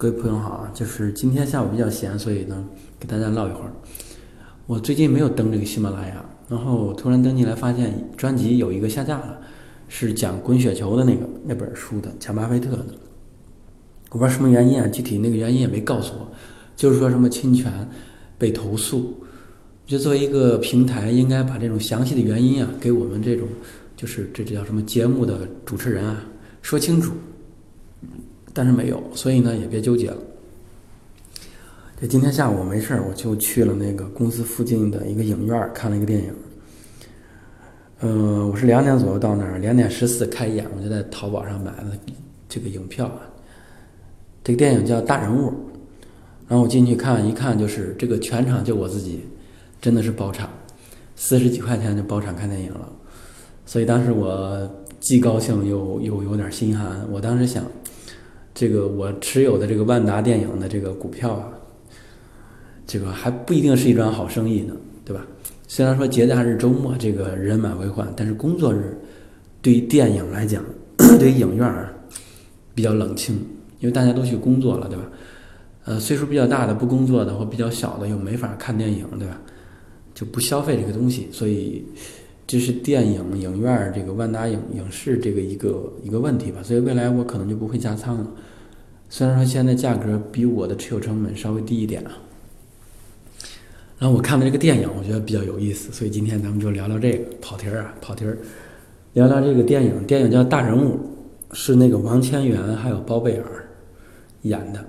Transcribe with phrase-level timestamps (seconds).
[0.00, 2.64] 各位朋友好啊，就是今天下午比较闲，所以呢，
[2.98, 3.72] 给大家唠一会儿。
[4.64, 9.38] 我最近没有登这个喜马拉雅，然后突然登进来发现专辑有一个下架了，
[9.88, 12.86] 是讲滚雪球的那个那本书的，讲巴菲特的。
[14.08, 16.26] 我不知道什么原因啊，具体那个原因也没告诉我，
[16.74, 17.70] 就是说什么侵权
[18.38, 19.22] 被投诉。
[19.84, 23.46] 就作为一个平台，应该把这种详细的原因啊，给我们这种
[23.98, 26.24] 就是这这叫什么节目的主持人啊
[26.62, 27.12] 说清楚。
[28.52, 30.16] 但是没有，所以呢也别纠结了。
[32.00, 36.32] 这今天下午没事儿，我就去了那个公司附近的一个影院看了一个电影。
[38.00, 41.92] 嗯，我是两点左右到那儿，两点十四开演，我就在淘宝上买了
[42.48, 43.10] 这个影票。
[44.42, 45.48] 这个电影叫《大人物》，
[46.48, 49.20] 然后我进去看一看，就是这个全场就我自己，
[49.82, 50.48] 真的是包场，
[51.16, 52.90] 四十几块钱就包场看电影了。
[53.66, 57.62] 所以当时我既高兴又又有点心寒，我当时想。
[58.54, 61.48] 这个我持有的这个万达电影的这个股票啊，
[62.86, 65.26] 这个还不一定是一桩好生意呢，对吧？
[65.68, 68.98] 虽然说节假日周末这个人满为患，但是工作日
[69.62, 70.64] 对于电影来讲，
[71.18, 71.92] 对于影院啊
[72.74, 73.36] 比较冷清，
[73.78, 75.04] 因为大家都去工作了，对吧？
[75.84, 79.40] 呃，岁数比较大的不工作的或比较小的又没法看电影，对吧？
[80.12, 81.84] 就不消费这个东西，所以。
[82.50, 88.26] 这是电影影院这个万达影影视这个一个一个问题吧，所以未来我可能就不会加仓了。
[89.08, 92.10] 虽然说现在价格比我的持有成本稍微低一点啊。
[94.00, 98.36] 然后我看的这个电影，我觉得比较有意思，所以今天咱们就聊聊这个跑题儿啊，跑题儿，
[99.12, 100.04] 聊聊这个电影。
[100.04, 100.96] 电影叫《大人物》，
[101.52, 103.44] 是那个王千源还有包贝尔
[104.42, 104.84] 演的。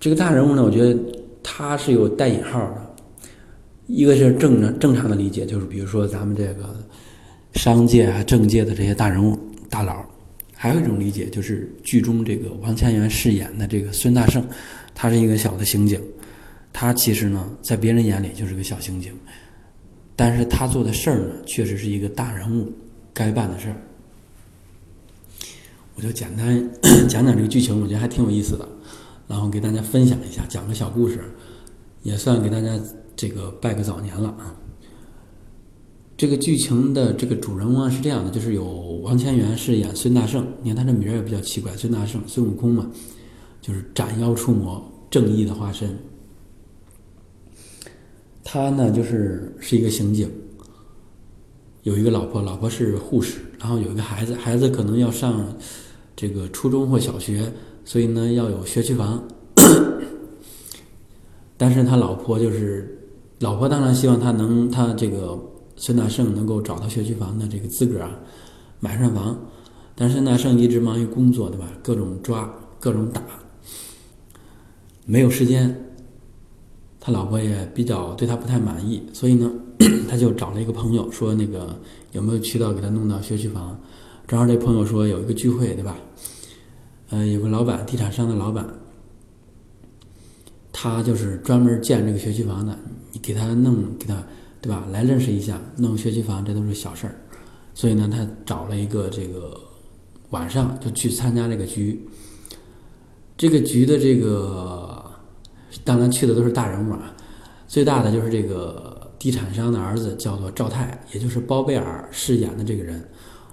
[0.00, 0.98] 这个大人物呢，我觉得
[1.42, 2.81] 他是有带引号的。
[3.86, 6.76] 一个是正常正常的理解，就是比如说咱们这个
[7.54, 9.38] 商界啊、政界的这些大人物、
[9.68, 9.94] 大佬；
[10.54, 14.46] 还有一种理解，就是剧中这个王千源饰演的这个孙大圣，
[14.94, 16.00] 他是一个小的刑警，
[16.72, 19.12] 他其实呢，在别人眼里就是个小刑警，
[20.14, 22.72] 但是他做的事儿呢，确实是一个大人物
[23.12, 23.76] 该办的事儿。
[25.96, 26.70] 我就简单
[27.08, 28.66] 讲讲这个剧情，我觉得还挺有意思的，
[29.28, 31.18] 然后给大家分享一下，讲个小故事，
[32.04, 32.70] 也算给大家。
[33.22, 34.52] 这个拜个早年了啊！
[36.16, 38.64] 这个剧情的这个主人公是这样的，就是有
[39.04, 42.90] 王千源饰演孙大圣，你看他这名儿也比较奇怪，孙大圣，孙悟空嘛，
[43.60, 45.96] 就是斩妖除魔、正义的化身。
[48.42, 50.28] 他呢，就是是一个刑警，
[51.84, 55.46] 有一个老婆，老婆是护士，然后有一个孩子，孩子可能要上
[56.16, 57.52] 这个初中或小学，
[57.84, 59.22] 所以呢要有学区房，
[61.56, 62.98] 但是他老婆就是。
[63.42, 65.36] 老婆当然希望他能，他这个
[65.74, 68.08] 孙大圣能够找到学区房的这个资格啊，
[68.78, 69.36] 买上房。
[69.96, 71.66] 但是孙大圣一直忙于工作，对吧？
[71.82, 72.48] 各种抓，
[72.78, 73.20] 各种打，
[75.04, 75.76] 没有时间。
[77.00, 79.50] 他老婆也比较对他不太满意，所以呢，
[80.08, 81.76] 他就找了一个朋友，说那个
[82.12, 83.76] 有没有渠道给他弄到学区房？
[84.28, 85.96] 正好这朋友说有一个聚会，对吧？
[87.10, 88.64] 呃，有个老板，地产商的老板。
[90.82, 92.76] 他就是专门建这个学区房的，
[93.12, 94.20] 你给他弄，给他，
[94.60, 94.84] 对吧？
[94.90, 97.14] 来认识一下，弄学区房这都是小事儿。
[97.72, 99.56] 所以呢，他找了一个这个
[100.30, 102.04] 晚上就去参加这个局。
[103.36, 105.04] 这个局的这个
[105.84, 107.14] 当然去的都是大人物啊，
[107.68, 113.00] 最大的就是这个地产商的儿子，叫做赵泰，也就是包贝尔饰演的这个人。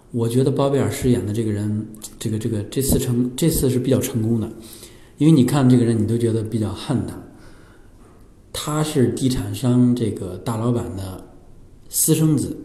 [0.10, 4.50] 我觉得包贝尔饰演的这个人，这个这个这次成这次是比较成功的。
[5.20, 7.16] 因为你看这个人，你都觉得比较恨他。
[8.54, 11.24] 他是地产商这个大老板的
[11.90, 12.58] 私生子，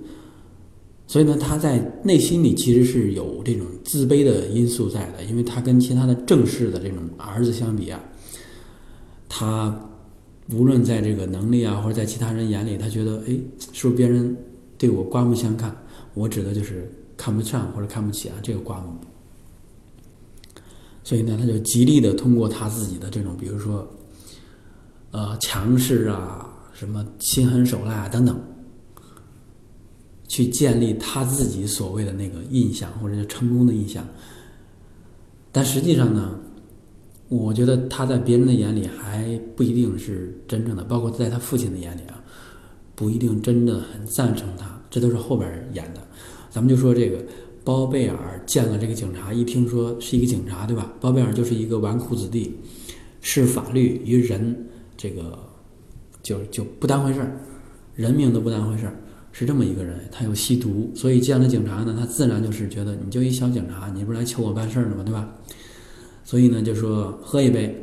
[1.09, 5.25] 所以呢，他在内心里其实是有这种自卑的因素在的。
[5.25, 8.01] 因为他跟其他的正式的这种儿子相比啊，
[9.29, 9.89] 他
[10.53, 13.37] 无论在这个能力啊，或者在其他人眼里，他觉得，哎，
[13.73, 14.37] 是不是别人
[14.79, 15.77] 对我刮目相看？
[16.15, 18.93] 我指的就是看不上或者看不起啊，这个刮目。
[21.07, 23.87] 所以呢，他就极力的通过他自己的这种，比如说，
[25.11, 28.41] 呃，强势啊，什么心狠手辣啊等等，
[30.27, 34.03] 去建立他自己所谓的那个印象或者是成功的印象。
[35.53, 36.41] 但实际上呢，
[37.29, 42.19] 我觉得他在别人的眼里还不一定是真正的，包括在他父亲的眼里啊，
[42.95, 44.81] 不一定真的很赞成他。
[44.89, 46.01] 这都是后边演的。
[46.51, 47.23] 咱们就说这个。
[47.65, 50.93] 包贝尔见了这个警察，一听说是一个警察，对吧？
[51.01, 52.55] 包贝尔就是一个纨绔子弟，
[53.23, 54.67] 视法律与人，
[54.97, 55.39] 这个
[56.23, 57.41] 就就不当回事儿，
[57.95, 58.95] 人命都不当回事儿，
[59.33, 59.99] 是这么一个人。
[60.13, 65.03] 他又吸毒，所以见了警察呢，他自然就是觉得你就一小警察，你不是来求我办事儿的吗？
[65.03, 65.27] 对吧？
[66.23, 67.75] 所以呢，就说喝一杯，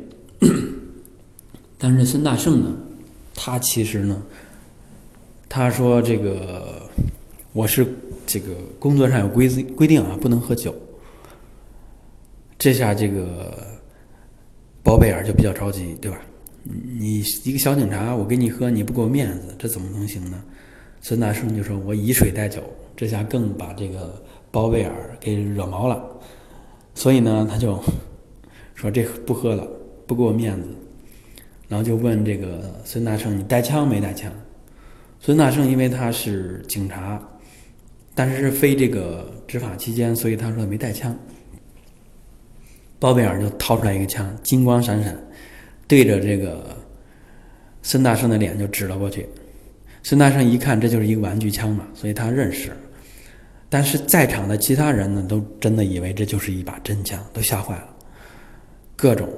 [1.76, 2.72] 但是孙大圣呢，
[3.34, 4.22] 他其实呢，
[5.48, 6.88] 他说这个
[7.52, 7.84] 我是
[8.26, 10.74] 这个工作上有规规定啊，不能喝酒。
[12.58, 13.56] 这下这个
[14.82, 16.20] 包贝尔就比较着急，对吧？
[16.64, 20.40] 你一个小警察，我给你喝，你不给我面子，这怎么能行呢？
[21.00, 22.62] 孙大圣就说：“我以水代酒。”
[22.94, 24.22] 这下更把这个
[24.52, 26.00] 包贝尔给惹毛了，
[26.94, 27.82] 所以呢，他就
[28.76, 29.66] 说：“这不喝了，
[30.06, 30.68] 不给我面子。”
[31.68, 34.30] 然后就问这个孙大圣：“你带枪没带枪？”
[35.18, 37.20] 孙大圣因为他是警察，
[38.14, 41.16] 但是是非这个执法期间，所以他说没带枪。
[42.98, 45.16] 包贝尔就掏出来一个枪，金光闪闪，
[45.88, 46.76] 对着这个
[47.82, 49.26] 孙大圣的脸就指了过去。
[50.02, 52.72] 孙大圣一看，这就是一个玩具枪嘛，所以他认识。
[53.68, 57.88] 但是在场的其他人呢，都真的以为这就是一把真枪，都吓坏了，
[58.96, 59.28] 各种。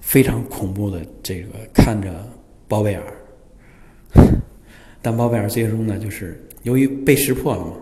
[0.00, 2.26] 非常恐怖的这个看着
[2.66, 3.02] 包贝尔，
[5.02, 7.72] 但包贝尔最终呢，就是由于被识破了嘛，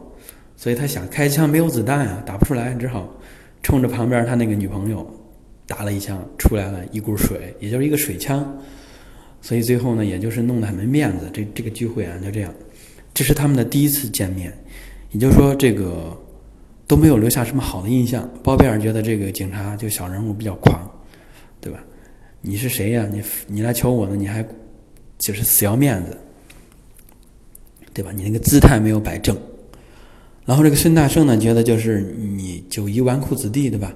[0.54, 3.12] 所以他想开枪没有子弹啊，打不出来，只好
[3.64, 5.04] 冲着旁边他那个女朋友
[5.66, 8.56] 打了一枪，出来了一股水，也就是一个水枪，
[9.42, 11.28] 所以最后呢，也就是弄得很没面子。
[11.32, 12.54] 这这个聚会啊，就这样，
[13.12, 14.56] 这是他们的第一次见面，
[15.10, 16.16] 也就是说这个
[16.86, 18.30] 都没有留下什么好的印象。
[18.44, 20.88] 包贝尔觉得这个警察就小人物比较狂，
[21.60, 21.82] 对吧？
[22.40, 23.04] 你是谁呀？
[23.10, 24.14] 你你来求我呢？
[24.14, 24.46] 你还
[25.18, 26.16] 就是死要面子，
[27.96, 28.12] 对吧？
[28.12, 29.34] 你那个姿态没有摆正。
[30.44, 33.94] 然后这个孙大圣呢，觉得就是你就一纨绔子弟，对吧？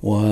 [0.00, 0.22] 我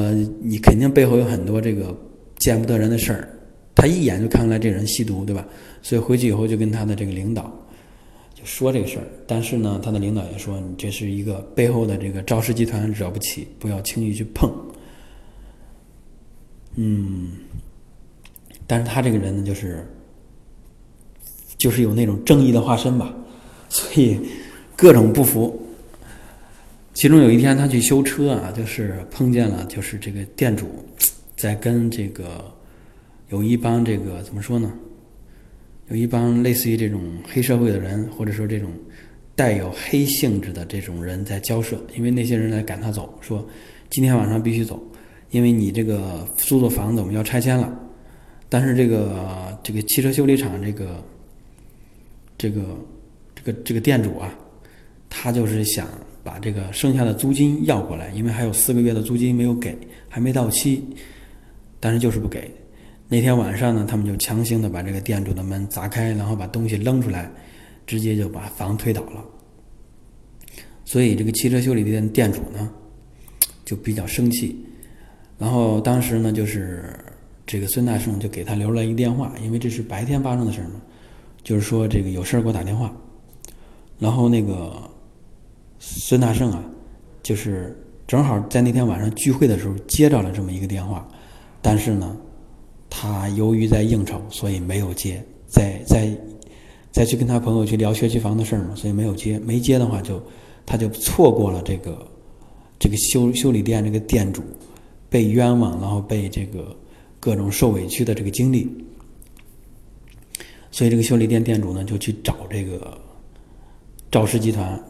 [0.40, 1.93] 你肯定背后有很多这个
[2.38, 3.29] 见不得人的事儿。
[3.75, 5.44] 他一眼就看出来这人吸毒，对吧？
[5.82, 7.52] 所以回去以后就跟他的这个领导
[8.35, 9.05] 就说这个事儿。
[9.26, 14.49] 但是呢，他的领导也说，你这是一个背后的这个赵氏集团惹不起，不要轻易去碰。
[16.76, 17.32] 嗯，
[18.67, 19.85] 但是他这个人呢，就是
[21.58, 23.12] 就是有那种正义的化身吧，
[23.69, 24.19] 所以
[24.76, 25.60] 各种不服。
[26.94, 30.66] 其中有一天，他去修车啊，就是碰见了，就是这个店主
[31.37, 32.44] 在跟这个
[33.28, 34.72] 有一帮这个怎么说呢？
[35.90, 38.70] 有一帮类似于这种黑社会的人，或者说这种
[39.34, 43.46] 带有黑性质的这种人在交涉，因为那些人来赶他走，说
[43.90, 44.82] 今天晚上必须走。
[45.31, 47.72] 因为你这个租的房子我们要拆迁了，
[48.49, 51.04] 但是这个这个汽车修理厂这个
[52.38, 52.62] 这个
[53.35, 54.32] 这个这个店主啊，
[55.11, 55.88] 他就是想
[56.23, 59.76] 把这个剩下的租金要过来，因为还有四个月的租金没有给，
[60.08, 60.82] 还没到期，
[61.81, 62.50] 但是就是不给。
[63.08, 67.31] 那天晚上呢，他们就强行的把这个店主的门砸开，然后把东西扔出来，
[67.87, 69.25] 直接就把房推倒了。
[70.85, 72.70] 所以这个汽车修理店店主呢，
[73.64, 74.64] 就比较生气。
[75.38, 76.94] 然后当时呢，就是
[77.46, 80.81] 这个孙大圣就给他留了一个电话，因为这是白天发生的事儿嘛，
[81.49, 82.95] 就是说这个有事儿给我打电话。
[83.99, 84.71] 然后那个
[85.79, 86.62] 孙大圣啊，
[87.23, 87.75] 就是
[88.06, 91.09] 正好在那天晚上聚会的时候接到了这么一个电话，
[91.62, 92.15] 但是呢，
[92.91, 96.15] 他由于在应酬，所以没有接，在在
[96.93, 99.39] 再去跟他朋友去聊学区房的事儿嘛，所以没有接。
[99.39, 100.23] 没接的话，就
[100.67, 102.06] 他就错过了这个
[102.79, 104.43] 这个修修理店这个店主。
[105.09, 106.77] 被冤枉，然后被这个
[107.19, 108.69] 各种受委屈的这个经历，
[110.78, 112.97] 所以这个修理店店主呢就去找这个
[114.12, 114.80] 赵氏集团，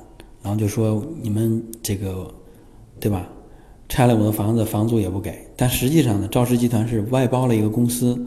[0.42, 2.30] 然后就说你们这个
[3.00, 3.26] 对吧，
[3.88, 5.50] 拆了我的房子，房租也不给。
[5.56, 8.22] 但实际上呢，赵氏集团是外包了一个公司，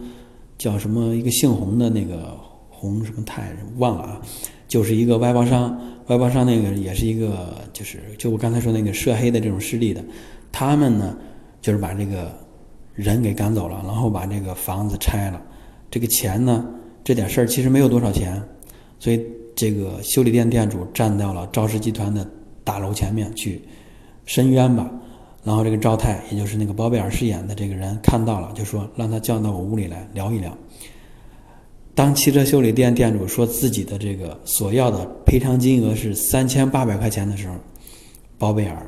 [0.57, 2.35] 叫什么一个姓洪的那个
[2.71, 4.21] 洪什么泰忘了啊，
[4.67, 10.03] 就是一个外包商，外包商那个也是一个就是就我刚才说那个涉黑的这种势力的，
[10.51, 11.15] 他们呢。
[11.61, 12.35] 就是把这个
[12.95, 15.39] 人给赶走了，然后把这个房子拆了。
[15.91, 16.65] 这个钱呢，
[17.03, 18.41] 这点事儿其实没有多少钱，
[18.99, 22.25] 所以这个修理店店主站到了赵氏集团的
[22.63, 23.61] 大楼前面去
[24.25, 24.89] 申冤吧。
[25.43, 30.55] 然后这个赵太，也就是那个包贝尔饰演的这个人看到了，就说让他叫到我屋里来聊一聊。
[31.95, 37.55] 当汽车修理店店主说自己的这个所要的赔偿金额是三千八百块钱的时候，
[38.37, 38.87] 包贝尔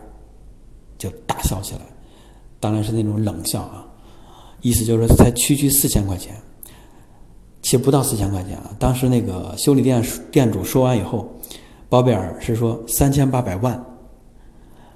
[0.98, 1.82] 就大笑起来。
[2.60, 3.86] 当然是那种冷笑啊，
[4.62, 6.34] 意思就是说才区区四千块钱，
[7.64, 8.70] 其实不到四千块钱啊。
[8.78, 11.28] 当时那个修理店店主说完以后，
[11.90, 13.84] 包贝尔是说三千八百万，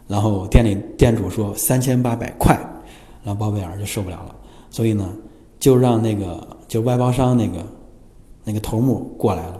[0.07, 2.55] 然后店里店主说三千八百块，
[3.23, 4.35] 然后包贝尔就受不了了，
[4.69, 5.11] 所以呢，
[5.59, 7.65] 就让那个就外包商那个
[8.43, 9.59] 那个头目过来了，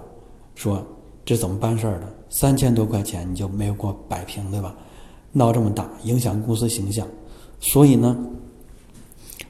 [0.53, 0.85] 说
[1.25, 2.07] 这怎么办事儿的？
[2.29, 4.75] 三千多块钱你就没有给我摆平对吧？
[5.31, 7.07] 闹这么大，影响公司形象。
[7.59, 8.17] 所以呢，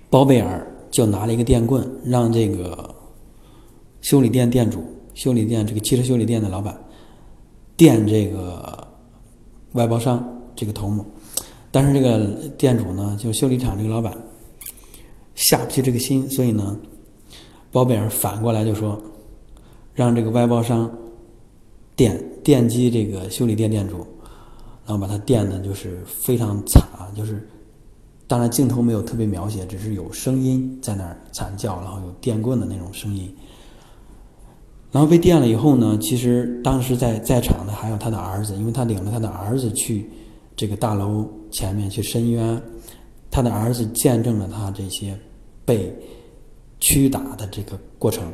[0.10, 2.94] 包贝尔就拿了一个电棍，让这个
[4.02, 6.78] 修理店店主、修理店这个汽车修理店的老板
[7.76, 8.88] 电这个
[9.74, 10.24] 外包商
[10.56, 11.06] 这个头目。
[11.70, 12.28] 但是这个
[12.58, 14.18] 店主呢，就修理厂这个老板
[15.36, 16.80] 下不去这个心，所以呢，
[17.72, 19.00] 包贝尔反过来就说，
[19.94, 20.90] 让这个外包商
[21.96, 23.98] 电电击这个修理店店主，
[24.86, 27.48] 然后把他电的就是非常惨啊，就是
[28.26, 33.36] 当然镜头没有特别描写，只是有声音在那儿惨叫，然后有电棍的那种声音。
[34.92, 40.10] 然后被电了以后呢，其实当时在在场的还有他的儿子，因为他领着他的儿子去。
[40.60, 42.60] 这个大楼前面去申冤，
[43.30, 45.16] 他的儿子见证了他这些
[45.64, 45.96] 被
[46.80, 48.34] 屈打的这个过程，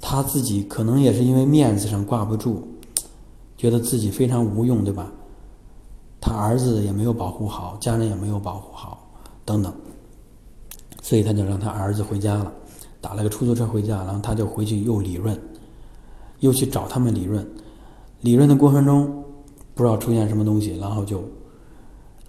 [0.00, 2.66] 他自己可能也是因为面子上挂不住，
[3.56, 5.12] 觉得自己非常无用，对吧？
[6.20, 9.08] 他儿子也没有保护好，家人也没有保护好，
[9.44, 9.72] 等等，
[11.00, 12.52] 所以他就让他儿子回家了，
[13.00, 15.40] 打了个出租车回家，然后他就回去又理论，
[16.40, 17.46] 又去找他们理论，
[18.20, 19.24] 理论的过程中。
[19.72, 21.24] 不知道出现什么东西，然后就，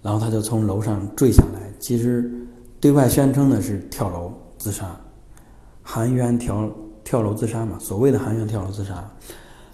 [0.00, 1.70] 然后他就从楼上坠下来。
[1.78, 2.32] 其实
[2.80, 4.98] 对外宣称的是跳楼自杀，
[5.82, 6.70] 含冤跳
[7.04, 9.06] 跳楼自杀嘛，所谓的含冤跳楼自杀。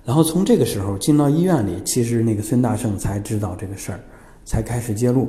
[0.05, 4.01] 然后从这个时候进到医院里，其实那个孙大圣才知道这个事儿，
[4.45, 5.29] 才开始揭露。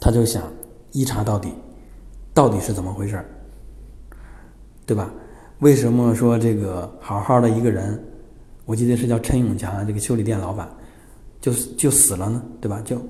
[0.00, 0.44] 他就想
[0.92, 1.52] 一查到底，
[2.32, 3.26] 到底是怎么回事儿，
[4.86, 5.12] 对吧？
[5.60, 8.02] 为什么说这个好好的一个人？
[8.66, 10.68] 我记得是叫陈永强，这个修理店老板，
[11.40, 12.80] 就就死了呢，对吧？
[12.84, 13.00] 就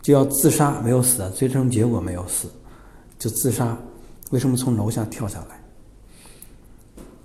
[0.00, 2.48] 就要自杀，没有死，最终结果没有死，
[3.18, 3.76] 就自杀。
[4.30, 5.60] 为什么从楼下跳下来？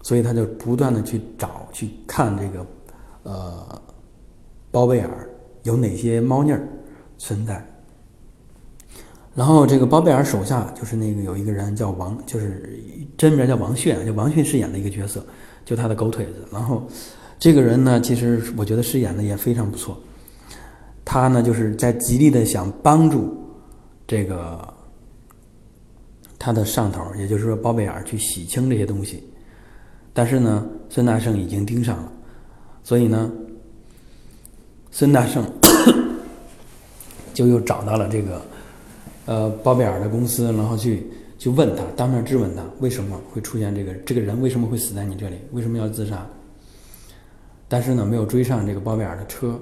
[0.04, 2.66] 所以他就不断的去找、去看这个
[3.24, 3.82] 呃
[4.72, 5.30] 包贝尔
[5.64, 6.68] 有哪些猫腻儿
[7.18, 7.66] 存在。
[9.38, 12.82] 然后这个包贝尔手下就是那个有一个人叫王，就是
[13.15, 15.24] 真名叫王迅，就王迅饰演的一个角色，
[15.63, 16.46] 就他的狗腿子。
[16.51, 16.86] 然后。
[17.39, 19.96] 这个人呢，其实我觉得饰演的也非常不错。
[21.06, 23.38] 他呢，就是在极力的想帮助
[24.08, 24.74] 这个
[26.39, 29.24] 他的上头，也就是说包贝尔去洗清这些东西。
[30.13, 32.12] 但是呢，孙大圣已经盯上了，
[32.84, 33.32] 所以呢，
[34.89, 35.46] 孙大圣
[37.36, 38.41] 就又找到了这个
[39.27, 41.05] 呃包贝尔的公司，然后去
[41.38, 46.27] 去问他，当面质问他为什么会出现这个这个人为什么会死在你这里，为什么要自杀？
[47.67, 49.60] 但是呢，没有追上这个包贝尔的车，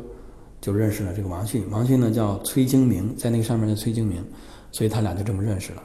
[0.62, 1.70] 就认识了这个王迅。
[1.70, 4.24] 王迅呢叫崔京明，在那个上面叫崔京明，
[4.72, 5.84] 所以他俩就这么认识了。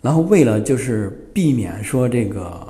[0.00, 2.66] 然后为了就是避免说这个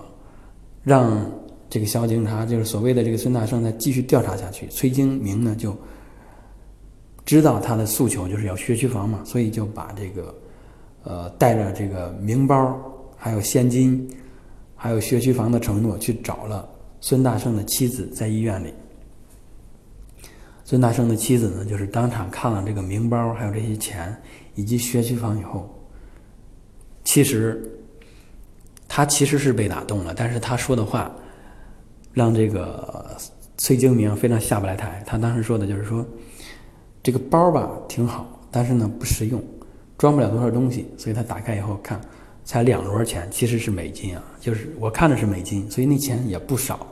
[0.83, 1.25] 让
[1.71, 5.77] 这个小警察，就是所谓的这个孙大圣再继续调查下去，崔京明呢就
[7.27, 10.35] 知道他的诉求就是要学区房嘛，所以就把这个
[11.03, 12.81] 呃带着这个名包，
[13.17, 14.09] 还有现金，
[14.75, 16.67] 还有学区房的承诺去找了。
[17.01, 18.73] 孙大圣的妻子在医院里。
[20.65, 24.17] 孙大圣的妻子呢，就是当场看了这个名包，还有这些钱
[24.55, 25.69] 以及学区房以后，
[27.05, 27.63] 其实
[28.89, 31.15] 他其实是被打动了，但是他说的话
[32.13, 33.17] 让这个
[33.59, 35.05] 崔京明非常下不来台。
[35.07, 36.05] 他当时说的就是说，
[37.07, 39.41] 这个包吧挺好，但是呢不实用，
[39.97, 42.01] 装不了多少东西，所以他打开以后看，
[42.45, 46.85] 才两摞钱，其实是美金啊，就是我看的是美金，所以那钱也不少。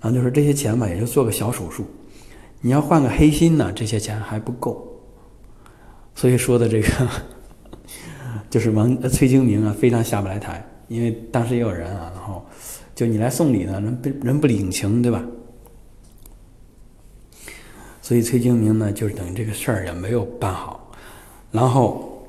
[0.00, 1.84] 然后就是这些钱吧，也就做个小手术。
[2.62, 4.82] 你要换个黑心呢，这些钱还不够。
[6.14, 6.88] 所以说的这个，
[8.48, 10.66] 就是王崔京明啊，非常下不来台。
[10.88, 12.42] 因为当时也有人啊，然后
[12.94, 15.22] 就你来送礼呢，人不人不领情，对吧？
[18.04, 20.92] 所以崔京明呢，就是等于这个事儿也没有办好。
[21.50, 22.22] 然后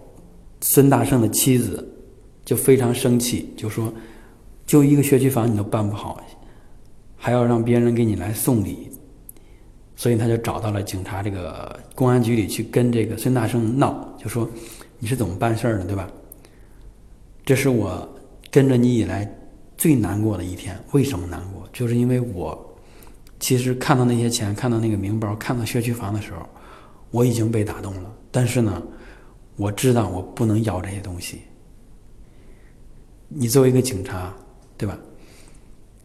[0.62, 1.86] 孙大圣的妻子
[2.46, 3.94] 就非常生气，就说
[4.66, 6.18] ：“就一个学区房你都办不好。”
[7.20, 8.90] 还要让别人给你来送礼，
[9.98, 14.50] 所以他就找到了警察这个公安局里去跟这个孙大圣闹，就说
[14.98, 16.10] 你是怎么办事儿的，对吧？
[17.46, 18.08] 这是我
[18.50, 19.30] 跟着你以来
[19.78, 20.80] 最难过的一天。
[20.94, 21.68] 为什么难过？
[21.74, 22.75] 就是因为我
[23.40, 26.48] 其实看到那些钱，看到那个名包，看到学区房的时候，
[27.12, 28.12] 我已经被打动了。
[28.32, 28.82] 但是呢，
[29.56, 31.42] 我知道我不能要这些东西。
[33.28, 34.34] 你作为一个警察，
[34.78, 34.98] 对吧？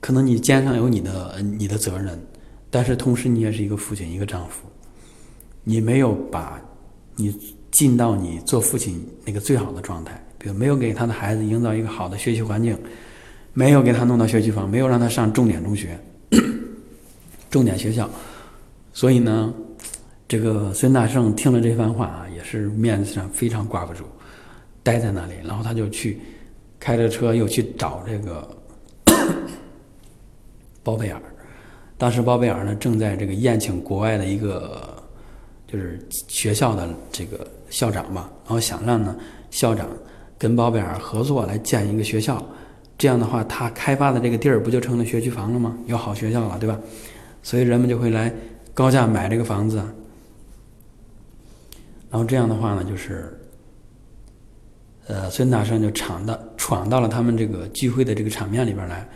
[0.01, 2.19] 可能你肩上有你的你的责任，
[2.71, 4.67] 但是同时你也是一个父亲，一个丈夫，
[5.63, 6.61] 你没有把
[7.17, 7.37] 你
[7.71, 12.77] 尽到你做父亲那个最好的状态，比如没有给他的孩子营造一个好的学习环境，
[13.53, 15.99] 没有给他弄到学区房，没有让他上重点中学、
[17.51, 18.09] 重点学校，
[18.93, 19.53] 所以呢，
[20.29, 24.05] 这个孙大圣听了这番话啊，也是面子上非常挂不住，
[24.85, 26.21] 待在那里，然后他就去
[26.79, 28.49] 开着车又去找这个
[30.85, 31.21] 包贝尔。
[31.99, 34.97] 当时包贝尔呢正在这个宴请国外的一个
[35.67, 39.17] 就是学校的这个校长嘛，然后想让呢
[39.51, 39.89] 校长
[40.39, 42.41] 跟包贝尔合作来建一个学校，
[42.97, 45.77] 这样的话他开发的这个地儿不就成了学区房了吗？
[45.87, 46.79] 有好学校了，对吧？
[47.43, 48.33] 所以人们就会来
[48.75, 49.77] 高价买这个房子，
[52.11, 53.39] 然后这样的话呢，就是
[55.07, 59.09] 呃孙大圣就闯到闯到了他们这个聚会的这个场面里边来。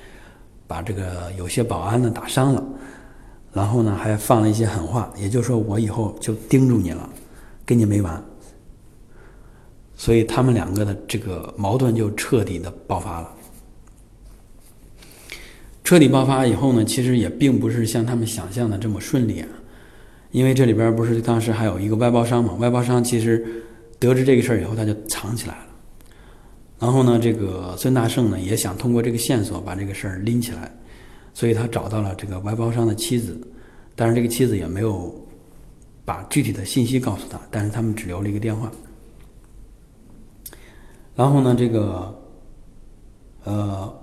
[0.67, 2.65] 把这个有些保安呢打伤了，
[3.53, 7.07] 然后呢还放了一些狠话，也就是说我以后就盯住你了，
[7.67, 8.25] 跟你没完。
[9.95, 13.34] 所以他们两个的这个矛盾就彻底的爆发了。
[15.85, 19.49] 彻底爆发以后呢，其实也并不是像他们想象的这么顺利啊，
[20.31, 23.63] 因为这里边不是当时还有一个外包商嘛，外包商其实
[23.99, 25.67] 得知这个事儿以后，他就藏起来了。
[26.79, 30.75] 然后呢，这个孙大圣呢也想通过这个线索把这个事儿拎起来，
[31.35, 33.39] 所以他找到了这个外包商的妻子，
[33.95, 35.15] 但是这个妻子也没有
[36.05, 38.73] 把具体的信息告诉他，但是他们只留了一个电话。
[41.15, 42.23] 然后呢，这个
[43.45, 43.95] 呃，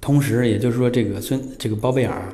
[0.00, 2.32] 同时也就是说，这个孙这个包贝尔，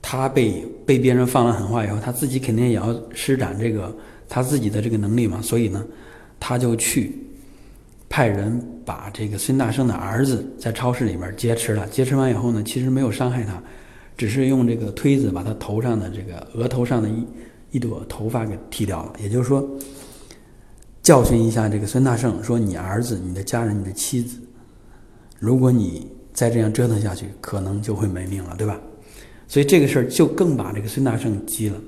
[0.00, 3.94] 他被被别人放了狠话以后，他自己肯定也要施展这个
[4.28, 5.84] 他自己的这个能力嘛，所以呢，
[6.38, 7.18] 他就去。
[8.14, 13.58] 派人把这个孙大圣的儿子在超市里边劫持了，劫持完以后呢，其实没有伤害他，
[14.18, 17.26] 只是用这个推子把他头上的这个额头上的一
[17.70, 19.14] 一朵头发给剃掉了。
[19.18, 19.66] 也就是说，
[21.02, 24.36] 教训一下这个孙大圣，说你儿子、你的家人、你的妻子，
[25.38, 28.78] 如果你再这样折腾下去，可能就会没命了，对吧？
[29.48, 31.78] 所以这个事儿就更把这个孙大圣急了，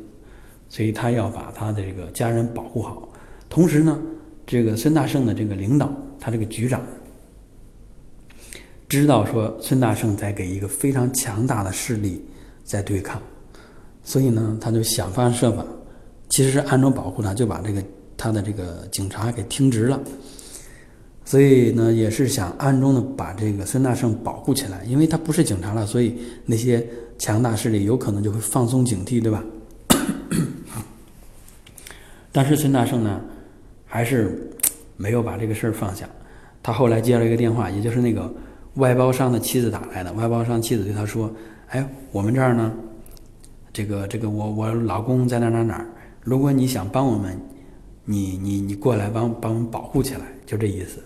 [0.69, 3.09] 所以他要把他的这个家人保护好，
[3.49, 3.99] 同时呢，
[4.47, 5.93] 这个孙大圣的这个领导。
[6.21, 6.81] 他这个局长
[8.89, 12.25] 知道说孙大圣在给一个非常强大的势力
[12.65, 13.21] 在对抗，
[14.02, 15.63] 所以呢，他就想方设法，
[16.30, 17.85] 其实是暗中保护他，就把这个
[18.17, 20.00] 他的这个警察给听职了。
[21.25, 26.15] 所以呢，也是想暗中的把这个孙大圣保护起来，因为他不是警察了，所以
[26.47, 26.87] 那些
[27.19, 29.43] 强大势力有可能就会放松警惕，对吧？
[32.30, 33.21] 但是孙大圣呢，
[33.87, 34.50] 还是。
[34.97, 36.08] 没有把这个事儿放下，
[36.63, 38.32] 他后来接了一个电话，也就是那个
[38.75, 40.13] 外包商的妻子打来的。
[40.13, 41.28] 外包商妻子对他说
[41.71, 42.73] ：“哎，我们这儿呢，
[43.73, 45.87] 这个这个我我老公在哪哪哪儿，
[46.23, 47.37] 如果你想帮我们，
[48.04, 51.02] 你你你过来帮帮我们保护起来，就这意思。”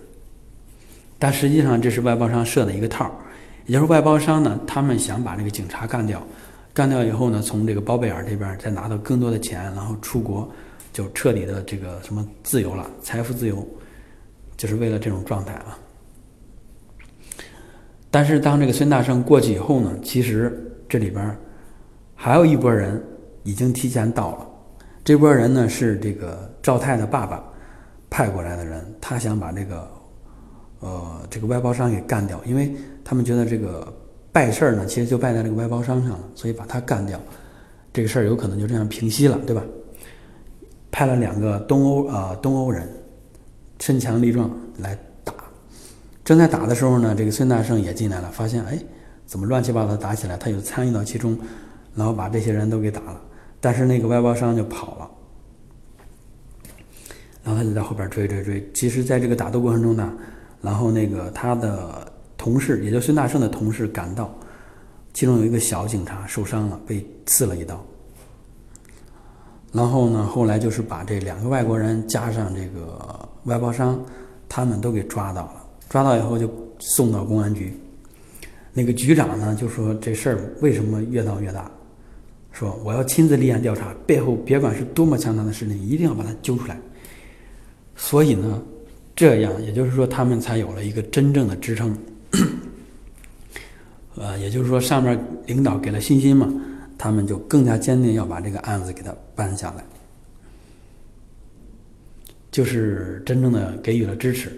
[1.19, 3.11] 但实际上这是外包商设的一个套儿，
[3.67, 6.25] 也就是外包商呢，他们想把这个警察干掉，
[6.73, 10.49] 干掉以后呢，从这个包贝尔这边再拿到更多的钱，然后出国，
[10.91, 13.67] 就彻底的这个什么自由了，财富自由。
[14.57, 15.79] 就是为了这种状态啊！
[18.11, 21.33] 但是当这个孙大圣过去以后呢，其实这里边
[22.13, 23.01] 还有一拨人
[23.43, 24.45] 已经提前到了。
[25.01, 27.41] 这波人呢是这个赵太的爸爸
[28.09, 29.89] 派过来的人，他想把这个
[30.79, 33.91] 呃这个外包商给干掉，因为他们觉得这个
[34.31, 37.19] 败事儿呢，其实就败在这个外包商上了，所以把他干掉，
[37.91, 39.63] 这个事儿有可能就这样平息了，对吧？
[40.91, 42.87] 派了两个东欧啊东欧人。
[43.81, 45.33] 身强力壮来打，
[46.25, 48.77] 正在打的时候呢，这个孙大圣也进来了，发现哎，
[49.25, 50.35] 怎么乱七八糟打起来？
[50.35, 51.39] 他又参与到其中，
[51.95, 53.21] 然后把这些人都给打了。
[53.61, 55.09] 但是那个外包商就跑了，
[57.41, 58.69] 然后他就在后边追追追。
[58.73, 60.13] 其实，在这个打斗过程中呢，
[60.61, 64.33] 然后那个他的同事，也就孙大圣的同事赶到，
[65.13, 67.83] 其中有一个小警察受伤了，被刺了一刀。
[69.71, 73.27] 然后呢，后来就是把这两个外国人加上这个。
[73.45, 73.97] 外包商，
[74.49, 77.73] 他们都给抓到了，抓到以后就送到公安局。
[78.73, 81.71] 那个局长呢就说这事儿为什么越闹越大？
[82.51, 86.77] 说我要亲自立案调查，背后别管是多么强大的势力，一定要把他揪出来。
[87.95, 88.61] 所以呢，
[89.19, 91.93] 这样也就是说他们才有了一个真正的支撑。
[94.15, 96.49] 呃，也就是说上面领导给了信心嘛，
[96.97, 99.83] 他们就更加坚定要把这个案子给他办下来。
[102.49, 104.57] 就是真正的给予了支持。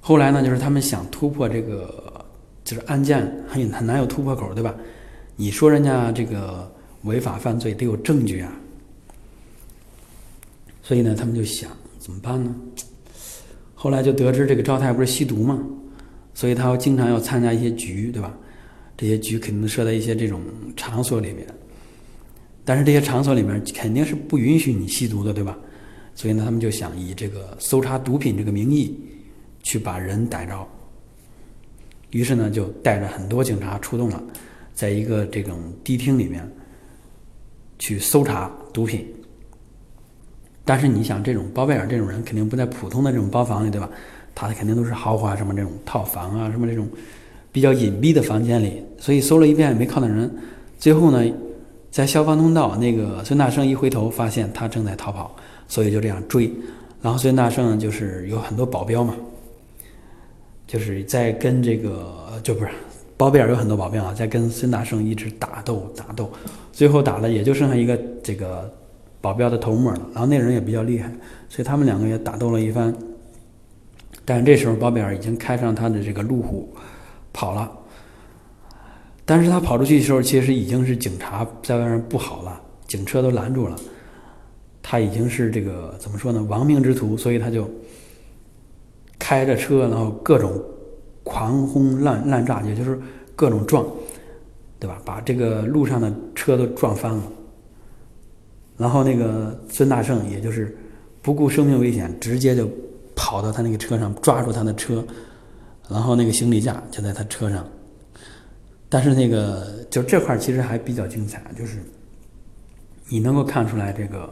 [0.00, 2.24] 后来呢，就是他们想突破这个，
[2.64, 4.74] 就是案件很很难有突破口，对吧？
[5.36, 6.68] 你说人家这个
[7.02, 8.52] 违法犯罪得有证据啊。
[10.82, 12.52] 所以呢，他们就想怎么办呢？
[13.82, 15.58] 后来就得知这个赵太不是吸毒嘛，
[16.34, 18.36] 所以他经常要参加一些局，对吧？
[18.94, 20.42] 这些局肯定设在一些这种
[20.76, 21.46] 场所里面，
[22.62, 25.58] 但是这些场所里面肯定是不允许你吸毒的，对吧？
[26.14, 28.94] 所以呢，他们就想以这个搜查毒品这个名义，
[29.62, 30.68] 去把人逮着。
[32.10, 34.22] 于是呢，就带着很多警察出动了，
[34.74, 36.46] 在一个这种迪厅里面
[37.78, 39.06] 去搜查毒品。
[40.64, 43.88] 但是你想，这种包贝尔这种人肯定不在普通的这种包房里，对吧？
[44.34, 46.88] 他肯定都是豪华什么这种套房啊，什么这种
[47.50, 48.82] 比较隐蔽的房间里。
[48.98, 50.30] 所以搜了一遍没看到人，
[50.78, 51.32] 最后呢，
[51.90, 55.34] 在消防通道，那个孙大圣一回头发现他正在逃跑，
[55.66, 56.50] 所以就这样追。
[57.02, 59.14] 然后孙大圣就是有很多保镖嘛。
[60.66, 62.70] 就是在跟这个就不是
[63.16, 66.30] 包贝尔有很多保镖啊，在跟孙大圣一直打斗打斗，
[66.72, 68.72] 最后打了也就剩下一个这个
[69.20, 70.00] 保镖的头目了。
[70.12, 71.12] 然后那人也比较厉害，
[71.48, 72.94] 所以他们两个也打斗了一番。
[74.24, 76.72] 但是这时候包贝尔已经开上他的这个路虎
[77.32, 77.70] 跑了，
[79.24, 83.76] 但是他跑出去的时候，其实已经是警察在外面布好了，警车都拦住了，
[84.82, 87.68] 他已经是这个怎么说呢，亡命之徒，所以他就。
[89.22, 90.50] 开着车，然后各种
[91.22, 92.98] 狂轰滥滥炸，也就是
[93.36, 93.86] 各种撞，
[94.78, 94.98] 对吧？
[95.04, 97.22] 把这个路上的车都撞翻了。
[98.80, 100.74] 然后那个孙大圣，也就是
[101.20, 102.66] 不顾生命危险，直接就
[103.14, 105.04] 跑到他那个车上，抓住他的车，
[105.86, 107.68] 然后那个行李架就在他车上。
[108.88, 111.76] 但是那个就这块其实还比较精彩，就是
[113.10, 114.26] 你能够看出来，这个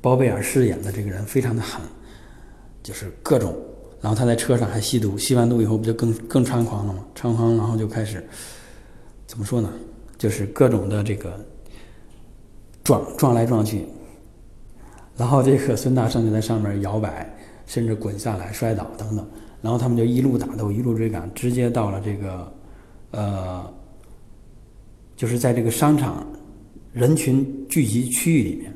[0.00, 1.80] 包贝尔饰演的这个人非常的狠，
[2.82, 3.54] 就是各种。
[4.00, 7.04] 然后他在车上还吸毒，吸完毒以后不就更更猖狂了吗？
[7.14, 8.26] 猖狂，然后就开始
[9.28, 9.72] 怎么说呢？
[10.18, 11.38] 就是各种的这个
[12.84, 13.84] 撞撞来撞去，
[15.16, 17.32] 然后这个孙大圣就在上面摇摆，
[17.66, 19.26] 甚至滚下来摔倒等等。
[19.60, 22.52] 然后他们就一路打斗，一路追赶，直接到了这个
[23.12, 23.72] 呃，
[25.16, 26.26] 就是在这个商场
[26.92, 28.72] 人群聚集区域里面，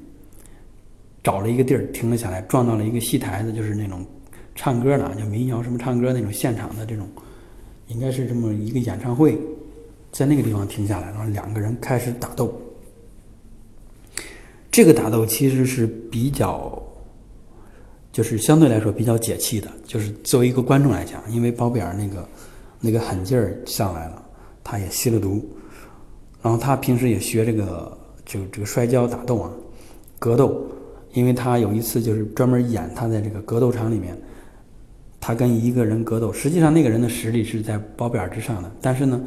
[1.23, 4.05] 找了一个地儿停了下来，撞到了一个戏台子，就是那种。
[4.59, 7.07] 唱歌的，就民谣什么唱歌那种现场的这种，
[7.89, 9.39] 应该是这么一个演唱会，
[10.11, 12.59] 在那个地方停下来，然后两个人开始打斗。
[14.77, 16.71] 这个打斗其实是比较，
[18.13, 22.29] 就是相对来说比较解气的，就是作为一个观众来讲，因为包贝尔那个
[22.79, 24.23] 那个狠劲儿上来了，
[24.63, 25.43] 他也吸了毒，
[26.43, 29.51] 然后他平时也学这个就这个摔跤打斗啊，
[30.19, 30.63] 格斗，
[31.15, 34.15] 因为他有一次就是专门演他在这个格斗场里面。
[35.19, 39.19] 他跟一个人格斗，实际上那个人的实力是在包贝尔之上的，但是呢，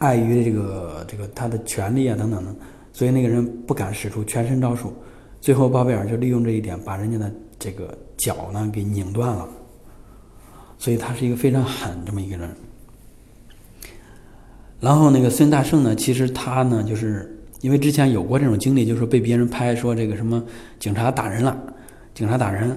[0.00, 2.54] 碍于这个这个他的权力啊等等的，
[2.96, 4.90] 所以那个人不敢使出全身招数。
[5.38, 9.46] 最后包贝尔就利用这一点，把人家的这个脚呢给拧断了。
[10.78, 12.48] 所以他是一个非常狠这么一个人。
[14.80, 20.42] 然后那个孙大圣呢，其实他呢，就是因为之前有过这种经历，就是被别人拍说这个什么
[20.78, 21.54] 警察打人了，
[22.14, 22.74] 警察打人。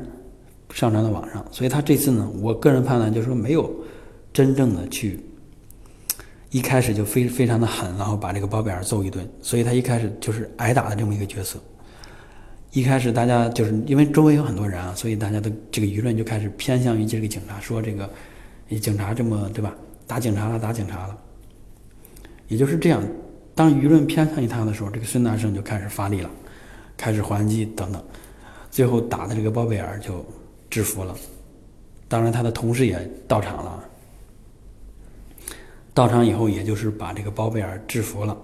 [0.71, 3.73] 上传到网上，所以他这次呢，我个人判断就是说没有
[4.31, 5.19] 真正的去
[6.51, 11.59] 一开始就非非常的狠，然后把这个包贝尔揍一顿，所以他一开始就是挨打的这么一个角色。
[12.71, 18.09] 一开始大家就是因为周围有很多人啊，所以大家的这个舆论就开始偏向于这个警察，说这个
[18.79, 19.73] 警察这么对吧？
[20.05, 21.17] 打警察了，打警察了。
[22.47, 23.03] 也就是这样，
[23.55, 26.29] 当舆论偏向于他的时候，这个孙大圣就开始发力了，
[26.97, 28.03] 开始还击等等，
[28.69, 30.25] 最后打的这个包贝尔就。
[30.69, 31.15] 制服了，
[32.07, 33.83] 当然他的同事也到场了。
[35.99, 38.37] 到场以后，也就是把这个包贝尔制服了。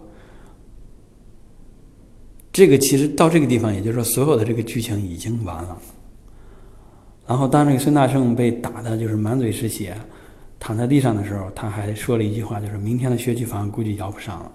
[2.52, 5.78] 这个其实到这个地方，也就是说，所有的这个剧情已经完了。
[7.26, 9.96] 然后，当这个孙大圣被打的就是满嘴是血，
[10.60, 14.52] 躺在地上的时候，他还说了一句话，就是“明天的学区房估计摇不上了”。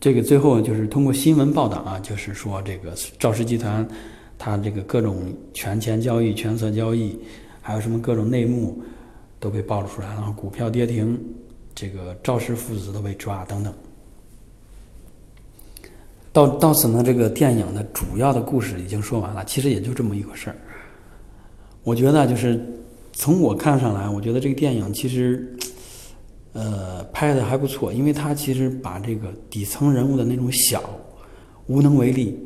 [0.00, 3.86] 这个最后就是通过新闻报道啊，就是说这个赵氏集团。
[4.38, 7.18] 他这个各种权钱交易、权色交易，
[7.60, 8.82] 还有什么各种内幕，
[9.38, 11.18] 都被暴露出来，然后股票跌停，
[11.74, 13.72] 这个赵氏父子都被抓等等。
[16.32, 20.56] 到到此呢，这个电影的主要的故事已经说完了，其实也就这么一回事儿。
[21.82, 22.60] 我觉得就是
[23.12, 25.56] 从我看上来，我觉得这个电影其实，
[26.52, 30.82] 呃，拍的还不错，因为他其实把这个底层人物的那种小、
[31.66, 32.38] 无能为力。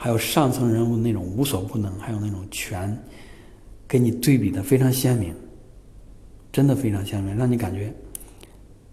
[0.00, 2.96] 还有上层人物那种无所不能，还有那种权，
[3.88, 5.34] 给你对比的非常鲜明，
[6.52, 7.92] 真的非常鲜明，让你感觉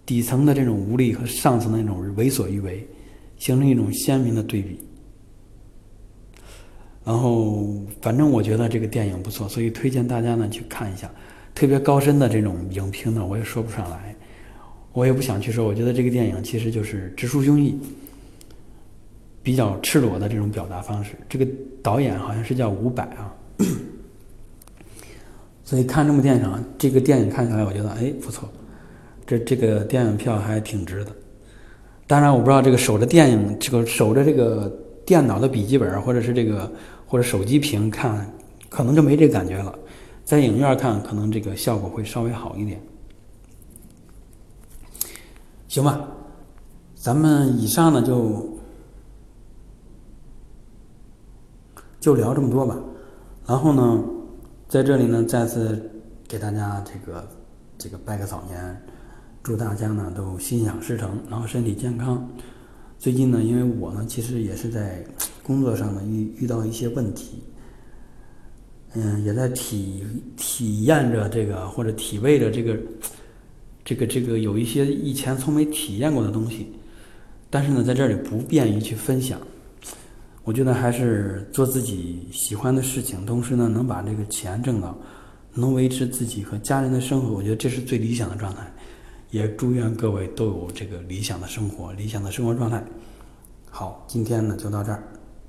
[0.04, 2.86] 底层的这种无力和上层的那种为所欲为，
[3.38, 4.78] 形成一种鲜明的对比。
[7.04, 7.66] 然后，
[8.02, 11.10] 反正我觉得这个电影不错，所以推荐大家呢去看一下。
[11.54, 14.14] 特别高深的这种影评呢，我也说不上来，
[14.92, 15.66] 我也不想去说。
[15.66, 17.74] 我觉得这个电影其实就是直抒胸臆。
[19.42, 21.46] 比较赤裸的这种表达方式，这个
[21.80, 23.32] 导演好像是叫伍佰啊。
[25.66, 28.48] 所以看这部电影，这个电影看起来，我觉得哎不错，
[29.26, 31.10] 这这个电影票还挺值的。
[32.06, 34.72] 当然，我不知道这个守着电影，这个守着这个
[35.04, 36.70] 电脑的笔记本或者是这个
[37.04, 38.32] 或者手机屏看，
[38.68, 39.76] 可能就没这感觉了。
[40.24, 42.80] 在影院看，可能这个效果会稍微好一点。
[45.66, 46.08] 行吧，
[46.94, 48.56] 咱们以上呢就
[51.98, 52.78] 就聊这么多吧。
[53.44, 54.04] 然后呢，
[54.68, 55.90] 在这里呢再次
[56.26, 57.28] 给大家这个
[57.78, 58.82] 这个拜个早年。
[59.42, 62.28] 祝大家呢都心想事成，然后身体健康。
[62.98, 65.04] 最近呢，因为我呢其实也是在
[65.44, 67.44] 工作上呢遇遇到一些问题，
[68.94, 70.02] 嗯，也在体
[70.36, 72.76] 体验着这个或者体味着这个
[73.84, 76.72] 这个这个有一些以前从没体验过的东西，
[77.48, 79.40] 但是呢在这里不便于去分享。
[80.46, 84.96] 我觉得还是做自己喜欢的事情，同时呢能把这个钱挣到，
[85.52, 88.62] 能维持自己和家人的生活，我觉得这是最理想的状态。
[89.32, 92.80] 也祝愿各位都有这个理想的生活，理想的生活状态。
[93.68, 95.02] 好，今天呢就到这儿。